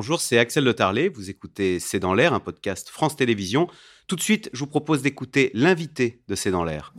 [0.00, 1.10] bonjour, c'est Axel Le Tarlet.
[1.10, 3.68] Vous écoutez C'est dans l'air, un podcast France Télévisions.
[4.06, 6.94] Tout de suite, je vous propose d'écouter l'invité de C'est dans l'air.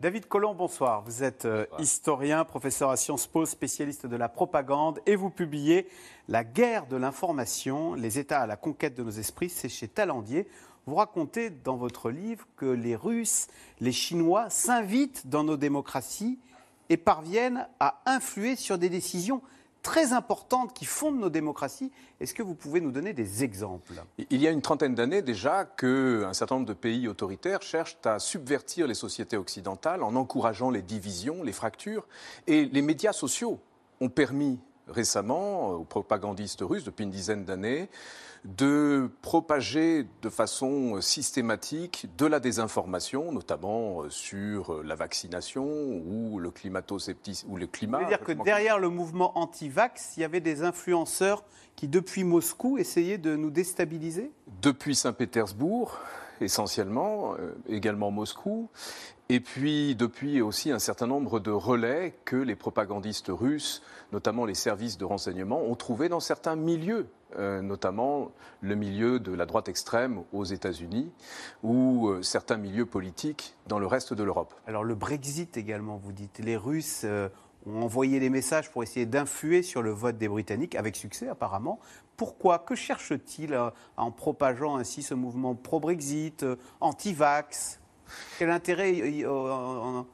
[0.00, 1.02] David Collomb, bonsoir.
[1.02, 5.86] Vous êtes euh, historien, professeur à Sciences Po, spécialiste de la propagande et vous publiez
[6.26, 10.48] La guerre de l'information, les États à la conquête de nos esprits, c'est chez Talandier.
[10.88, 13.48] Vous racontez dans votre livre que les Russes,
[13.78, 16.38] les Chinois s'invitent dans nos démocraties
[16.88, 19.42] et parviennent à influer sur des décisions
[19.82, 21.92] très importantes qui fondent nos démocraties.
[22.20, 24.02] Est-ce que vous pouvez nous donner des exemples?
[24.30, 28.18] Il y a une trentaine d'années déjà qu'un certain nombre de pays autoritaires cherchent à
[28.18, 32.06] subvertir les sociétés occidentales en encourageant les divisions, les fractures.
[32.46, 33.60] Et les médias sociaux
[34.00, 37.88] ont permis récemment aux propagandistes russes, depuis une dizaine d'années,
[38.44, 46.38] de propager de façon systématique de la désinformation, notamment euh, sur euh, la vaccination ou
[46.38, 47.98] le climato-scepticisme ou le climat.
[47.98, 51.42] C'est-à-dire que derrière le mouvement anti-vax, il y avait des influenceurs
[51.74, 54.30] qui, depuis Moscou, essayaient de nous déstabiliser?
[54.62, 55.98] Depuis Saint-Pétersbourg,
[56.40, 58.68] essentiellement, euh, également Moscou,
[59.28, 64.54] et puis depuis aussi un certain nombre de relais que les propagandistes russes, notamment les
[64.54, 69.68] services de renseignement, ont trouvés dans certains milieux euh, notamment le milieu de la droite
[69.68, 71.12] extrême aux États-Unis
[71.62, 74.54] ou euh, certains milieux politiques dans le reste de l'Europe.
[74.66, 76.38] Alors le Brexit également, vous dites.
[76.38, 77.28] Les Russes euh,
[77.66, 81.80] ont envoyé des messages pour essayer d'influer sur le vote des Britanniques, avec succès apparemment.
[82.16, 82.60] Pourquoi?
[82.60, 83.54] Que cherchent-ils
[83.98, 86.46] en propageant ainsi ce mouvement pro-Brexit,
[86.80, 87.78] anti-vax?
[88.38, 90.04] Quel intérêt en,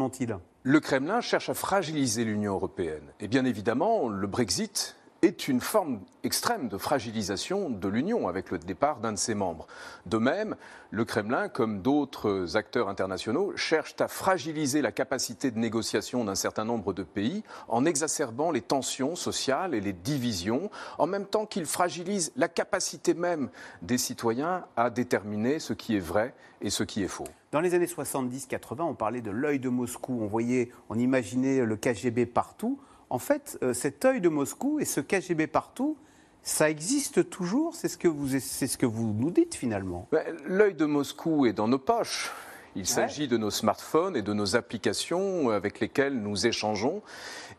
[0.00, 0.36] ont-ils?
[0.62, 3.12] Le Kremlin cherche à fragiliser l'Union européenne.
[3.20, 8.58] Et bien évidemment, le Brexit est une forme extrême de fragilisation de l'Union avec le
[8.58, 9.66] départ d'un de ses membres.
[10.06, 10.54] De même,
[10.90, 16.64] le Kremlin, comme d'autres acteurs internationaux, cherche à fragiliser la capacité de négociation d'un certain
[16.64, 21.66] nombre de pays en exacerbant les tensions sociales et les divisions, en même temps qu'il
[21.66, 23.48] fragilise la capacité même
[23.82, 27.28] des citoyens à déterminer ce qui est vrai et ce qui est faux.
[27.50, 31.76] Dans les années 70-80, on parlait de l'œil de Moscou, on voyait, on imaginait le
[31.76, 32.78] KGB partout
[33.10, 35.96] en fait, euh, cet œil de Moscou et ce KGB partout,
[36.42, 40.08] ça existe toujours C'est ce, que vous, ce que vous nous dites finalement.
[40.12, 42.30] Ben, L'œil de Moscou est dans nos poches.
[42.76, 47.02] Il s'agit de nos smartphones et de nos applications avec lesquelles nous échangeons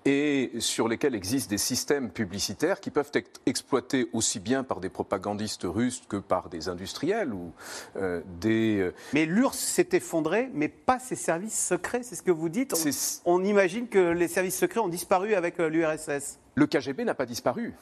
[0.06, 4.90] et sur lesquelles existent des systèmes publicitaires qui peuvent être exploités aussi bien par des
[4.90, 7.52] propagandistes russes que par des industriels ou
[7.98, 8.80] euh, des.
[8.80, 12.76] Euh, mais l'URSS s'est effondré, mais pas ses services secrets, c'est ce que vous dites.
[13.26, 16.40] On, imagine que les services secrets ont disparu avec euh, l'URSS.
[16.56, 17.74] Le KGB n'a pas disparu.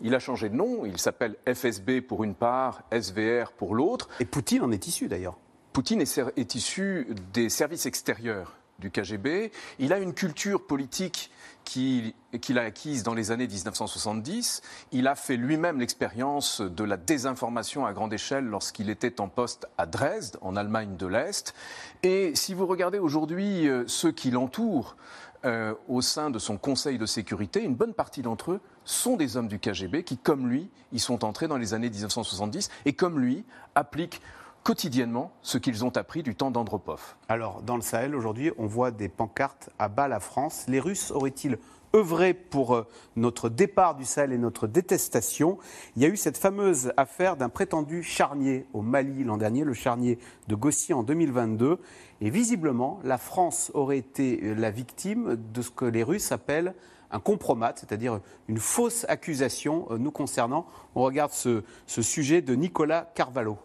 [0.00, 4.08] Il a changé de nom, il s'appelle FSB pour une part, SVR pour l'autre.
[4.20, 5.38] Et Poutine en est issu d'ailleurs.
[5.72, 9.52] Poutine est, issu des services extérieurs du KGB.
[9.78, 11.30] Il a une culture politique
[11.64, 14.62] qu'il a acquise dans les années 1970.
[14.92, 19.66] Il a fait lui-même l'expérience de la désinformation à grande échelle lorsqu'il était en poste
[19.78, 21.54] à Dresde, en Allemagne de l'Est.
[22.02, 24.96] Et si vous regardez aujourd'hui euh, ceux qui l'entourent
[25.44, 29.36] euh, au sein de son conseil de sécurité, une bonne partie d'entre eux sont des
[29.36, 33.18] hommes du KGB qui, comme lui, y sont entrés dans les années 1970 et, comme
[33.18, 34.20] lui, appliquent
[34.64, 37.16] quotidiennement ce qu'ils ont appris du temps d'Andropov.
[37.28, 40.64] Alors, dans le Sahel, aujourd'hui, on voit des pancartes à bas la France.
[40.68, 41.58] Les Russes auraient-ils
[41.94, 45.58] œuvré pour euh, notre départ du Sahel et notre détestation?
[45.96, 49.74] Il y a eu cette fameuse affaire d'un prétendu charnier au Mali l'an dernier, le
[49.74, 51.78] charnier de Gossi en 2022.
[52.22, 56.74] Et visiblement, la France aurait été euh, la victime de ce que les Russes appellent
[57.10, 60.64] un compromat, c'est-à-dire une fausse accusation euh, nous concernant.
[60.94, 63.58] On regarde ce sujet de Nicolas Carvalho.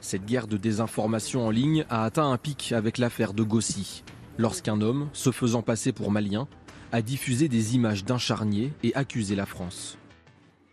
[0.00, 4.02] Cette guerre de désinformation en ligne a atteint un pic avec l'affaire de Gossi,
[4.38, 6.48] lorsqu'un homme, se faisant passer pour malien,
[6.90, 9.98] a diffusé des images d'un charnier et accusé la France.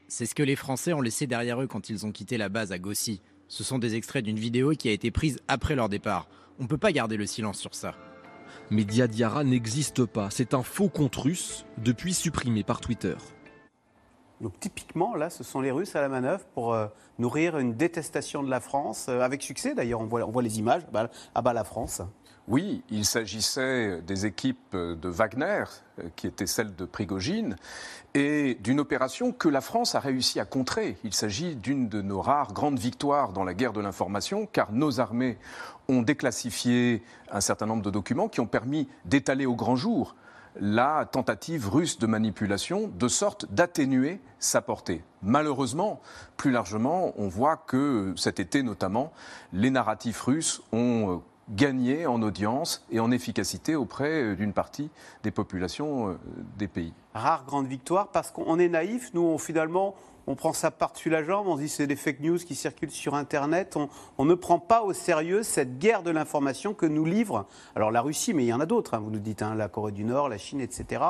[0.07, 2.71] C'est ce que les Français ont laissé derrière eux quand ils ont quitté la base
[2.71, 3.21] à Gossi.
[3.49, 6.29] Ce sont des extraits d'une vidéo qui a été prise après leur départ.
[6.59, 7.95] On ne peut pas garder le silence sur ça.
[8.71, 10.29] Mais Diadiara n'existe pas.
[10.31, 13.15] C'est un faux compte russe, depuis supprimé par Twitter.
[14.41, 16.87] Donc typiquement, là, ce sont les Russes à la manœuvre pour euh,
[17.17, 20.83] nourrir une détestation de la France, euh, avec succès d'ailleurs, on voit, voit, les images,
[20.91, 22.01] bah, à bas la France.
[22.47, 25.65] Oui, il s'agissait des équipes de Wagner,
[25.99, 27.55] euh, qui étaient celles de Prigogine,
[28.13, 30.97] et d'une opération que la France a réussi à contrer.
[31.03, 34.99] Il s'agit d'une de nos rares grandes victoires dans la guerre de l'information, car nos
[34.99, 35.37] armées
[35.89, 40.15] ont déclassifié un certain nombre de documents qui ont permis d'étaler au grand jour
[40.59, 45.03] la tentative russe de manipulation, de sorte d'atténuer sa portée.
[45.21, 46.01] Malheureusement,
[46.35, 49.11] plus largement, on voit que cet été notamment,
[49.53, 51.17] les narratifs russes ont euh,
[51.49, 54.89] gagner en audience et en efficacité auprès d'une partie
[55.23, 56.17] des populations
[56.57, 56.93] des pays.
[57.13, 59.95] Rare grande victoire parce qu'on est naïf, nous finalement
[60.27, 62.91] on prend ça par-dessus la jambe, on se dit c'est des fake news qui circulent
[62.91, 63.77] sur Internet.
[64.17, 68.01] On, ne prend pas au sérieux cette guerre de l'information que nous livre, alors la
[68.01, 70.03] Russie, mais il y en a d'autres, hein, vous nous dites, hein, la Corée du
[70.03, 71.01] Nord, la Chine, etc.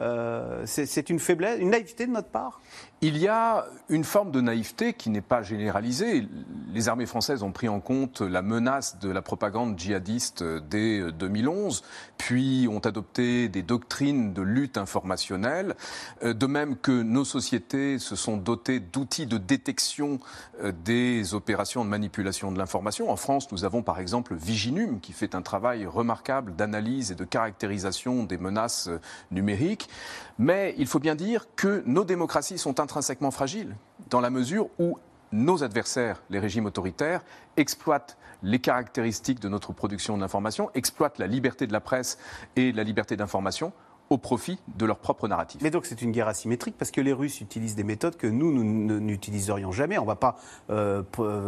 [0.00, 2.60] Euh, c'est une faiblesse, une naïveté de notre part?
[3.06, 6.26] Il y a une forme de naïveté qui n'est pas généralisée.
[6.72, 11.84] Les armées françaises ont pris en compte la menace de la propagande djihadiste dès 2011,
[12.16, 15.74] puis ont adopté des doctrines de lutte informationnelle,
[16.22, 20.18] euh, de même que nos sociétés se sont dotées d'outils de détection
[20.62, 23.10] euh, des opérations de manipulation de l'information.
[23.10, 27.24] En France, nous avons par exemple Viginum, qui fait un travail remarquable d'analyse et de
[27.24, 28.88] caractérisation des menaces
[29.30, 29.90] numériques.
[30.38, 33.76] Mais il faut bien dire que nos démocraties sont intrinsèquement fragiles,
[34.10, 34.98] dans la mesure où
[35.32, 37.24] nos adversaires, les régimes autoritaires,
[37.56, 42.18] exploitent les caractéristiques de notre production d'information, exploitent la liberté de la presse
[42.56, 43.72] et la liberté d'information
[44.10, 45.62] au profit de leur propre narratif.
[45.62, 48.52] Mais donc c'est une guerre asymétrique parce que les Russes utilisent des méthodes que nous,
[48.52, 49.98] nous n'utiliserions jamais.
[49.98, 50.36] On ne va pas
[50.68, 51.02] euh,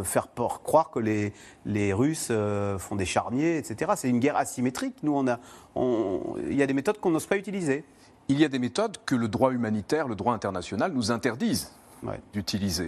[0.04, 3.92] faire croire que les, Russes euh, font des charniers, etc.
[3.96, 4.96] C'est une guerre asymétrique.
[5.02, 5.22] Nous,
[6.48, 7.84] il y a des méthodes qu'on n'ose pas utiliser
[8.28, 11.72] il y a des méthodes que le droit humanitaire, le droit international nous interdisent
[12.32, 12.86] d'utiliser.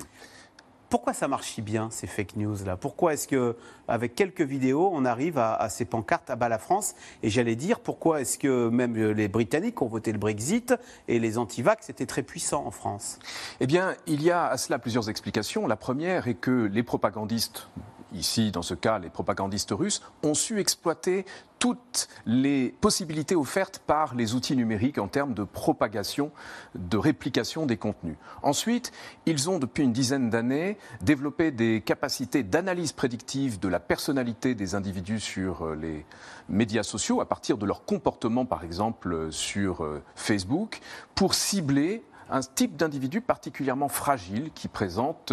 [0.90, 3.56] Pourquoi ça marche si bien, ces fake news-là Pourquoi est-ce que,
[3.88, 6.94] avec quelques vidéos, on arrive à, ces pancartes à bas la France?
[7.22, 10.74] Et j'allais dire, pourquoi est-ce que même les Britanniques ont voté le Brexit
[11.06, 13.18] et les antivax étaient très puissants en France?
[13.60, 15.66] Eh bien, il y a à cela plusieurs explications.
[15.66, 17.68] La première est que les propagandistes
[18.12, 21.24] ici dans ce cas les propagandistes russes, ont su exploiter
[21.58, 26.30] toutes les possibilités offertes par les outils numériques en termes de propagation,
[26.74, 28.16] de réplication des contenus.
[28.42, 28.92] Ensuite,
[29.26, 34.74] ils ont depuis une dizaine d'années développé des capacités d'analyse prédictive de la personnalité des
[34.74, 36.06] individus sur euh, les
[36.48, 40.80] médias sociaux à partir de leur comportement, par exemple, sur euh, Facebook,
[41.14, 45.32] pour cibler un type d'individu particulièrement fragile qui présente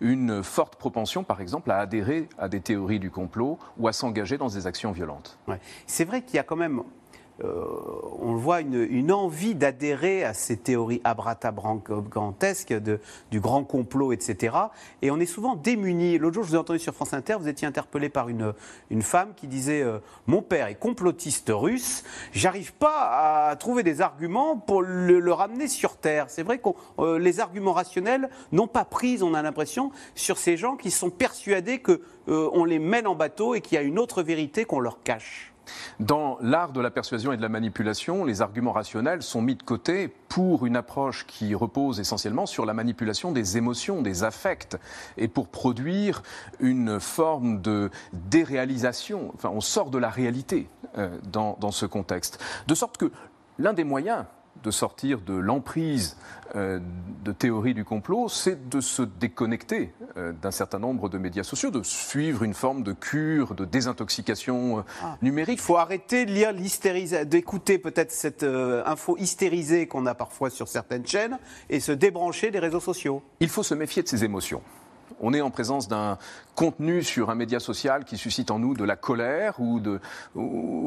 [0.00, 4.38] une forte propension, par exemple, à adhérer à des théories du complot ou à s'engager
[4.38, 5.38] dans des actions violentes.
[5.86, 6.82] C'est vrai qu'il y a quand même euh,
[7.42, 12.74] on voit une, envie d'adhérer à ces théories abratabrantesques
[13.30, 14.56] du grand complot, etc.
[15.02, 16.18] Et on est souvent démunis.
[16.18, 18.54] L'autre jour, je vous ai entendu sur France Inter, vous étiez interpellé par une,
[19.02, 24.56] femme qui disait euh, Mon père est complotiste russe, j'arrive pas à trouver des arguments
[24.56, 26.26] pour le, ramener sur Terre.
[26.28, 30.56] C'est vrai que euh, les arguments rationnels n'ont pas prise, on a l'impression, sur ces
[30.56, 34.22] gens qui sont persuadés qu'on les mène en bateau et qu'il y a une autre
[34.22, 35.52] vérité qu'on leur cache.
[36.00, 39.62] Dans l'art de la persuasion et de la manipulation, les arguments rationnels sont mis de
[39.62, 44.76] côté pour une approche qui repose essentiellement sur la manipulation des émotions, des affects,
[45.16, 46.22] et pour produire
[46.60, 49.30] une forme de déréalisation.
[49.34, 50.68] Enfin, on sort de la réalité
[50.98, 52.42] euh, dans, dans ce contexte.
[52.66, 53.10] De sorte que
[53.58, 54.24] l'un des moyens
[54.66, 56.16] de sortir de l'emprise
[56.56, 56.80] euh,
[57.24, 61.70] de théorie du complot, c'est de se déconnecter euh, d'un certain nombre de médias sociaux,
[61.70, 65.16] de suivre une forme de cure, de désintoxication euh, ah.
[65.22, 65.60] numérique.
[65.60, 66.52] Il faut arrêter de lire
[67.26, 71.38] d'écouter peut-être cette info hystérisée qu'on a parfois sur certaines chaînes
[71.70, 73.22] et se débrancher des réseaux sociaux.
[73.38, 74.62] Il faut se méfier de ses émotions
[75.20, 76.18] on est en présence d'un
[76.54, 79.80] contenu sur un média social qui suscite en nous de la colère ou,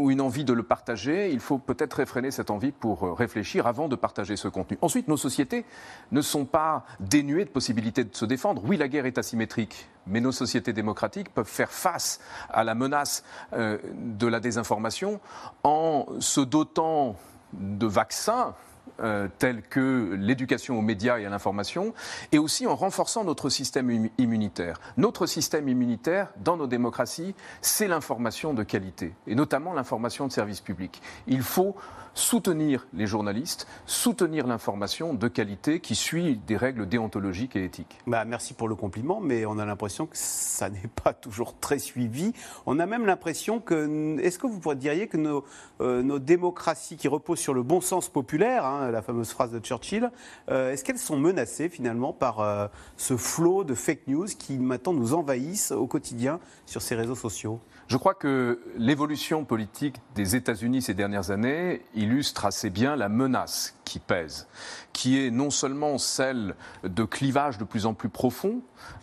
[0.09, 1.31] une envie de le partager.
[1.31, 4.77] Il faut peut-être réfréner cette envie pour euh, réfléchir avant de partager ce contenu.
[4.81, 5.65] Ensuite, nos sociétés
[6.11, 8.63] ne sont pas dénuées de possibilités de se défendre.
[8.65, 13.23] Oui, la guerre est asymétrique, mais nos sociétés démocratiques peuvent faire face à la menace
[13.53, 15.19] euh, de la désinformation
[15.63, 17.15] en se dotant
[17.53, 18.55] de vaccins
[19.01, 21.93] euh, tels que l'éducation aux médias et à l'information,
[22.31, 24.79] et aussi en renforçant notre système immunitaire.
[24.97, 30.59] Notre système immunitaire, dans nos démocraties, c'est l'information de qualité, et notamment l'information de service
[30.59, 31.01] public.
[31.27, 31.75] Il faut
[32.19, 37.97] soutenir les journalistes, soutenir l'information de qualité qui suit des règles déontologiques et éthiques.
[38.07, 41.79] Bah, merci pour le compliment, mais on a l'impression que ça n'est pas toujours très
[41.79, 42.33] suivi.
[42.65, 45.45] On a même l'impression que, est-ce que vous diriez que nos,
[45.81, 49.59] euh, nos, démocraties qui reposent sur le bon sens populaire, hein, la fameuse phrase de
[49.59, 50.11] Churchill,
[50.49, 54.93] euh, est-ce qu'elles sont menacées finalement par euh, ce flot de fake news qui maintenant
[54.93, 57.59] nous envahissent au quotidien sur ces réseaux sociaux?
[57.89, 63.78] Je crois que l'évolution politique des États-Unis ces dernières années illustre assez bien la menace
[63.89, 64.47] qui pèse,
[64.93, 68.61] qui est non seulement celle de clivages de plus en plus profonds,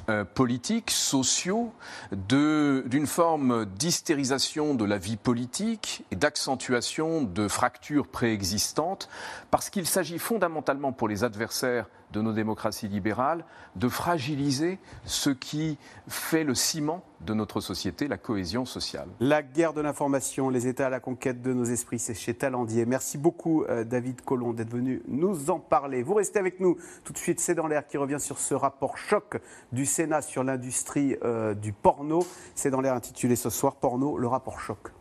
[0.09, 1.73] euh, politiques, sociaux,
[2.13, 9.09] d'une forme d'hystérisation de la vie politique et d'accentuation de fractures préexistantes,
[9.51, 15.77] parce qu'il s'agit fondamentalement pour les adversaires de nos démocraties libérales, de fragiliser ce qui
[16.09, 19.09] fait le ciment de notre société, la cohésion sociale.
[19.21, 22.87] La guerre de l'information, les États à la conquête de nos esprits, c'est chez Talandier.
[22.87, 26.03] Merci beaucoup euh, David Collomb d'être venu nous en parler.
[26.03, 28.99] Vous restez avec nous tout de suite, c'est dans l'air qui revient sur ce rapport
[28.99, 29.39] choc
[29.73, 32.25] du Sénat sur l'industrie euh, du porno.
[32.55, 34.93] C'est dans l'air intitulé ce soir Porno, le rapport choc.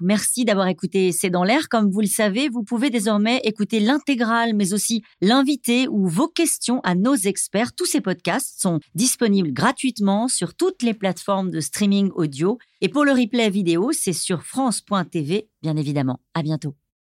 [0.00, 1.68] Merci d'avoir écouté C'est dans l'air.
[1.68, 6.80] Comme vous le savez, vous pouvez désormais écouter l'intégrale, mais aussi l'invité ou vos questions
[6.84, 7.74] à nos experts.
[7.74, 12.58] Tous ces podcasts sont disponibles gratuitement sur toutes les plateformes de streaming audio.
[12.80, 16.20] Et pour le replay vidéo, c'est sur France.tv, bien évidemment.
[16.32, 16.74] À bientôt.